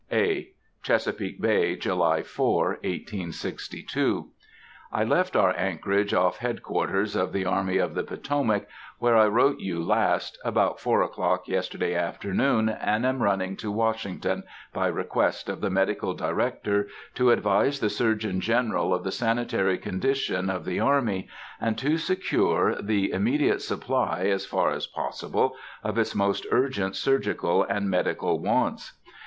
[0.11, 0.49] (A.)
[0.81, 7.93] Chesapeake Bay, July 4, 1862.—I left our anchorage off Head quarters of the Army of
[7.93, 8.67] the Potomac,
[8.97, 14.41] where I wrote you last, about four o'clock yesterday afternoon, and am running to Washington,
[14.73, 20.49] by request of the Medical Director, to advise the Surgeon General of the sanitary condition
[20.49, 21.27] of the army,
[21.59, 27.61] and to secure the immediate supply, as far as possible, of its most urgent surgical
[27.61, 28.93] and medical wants.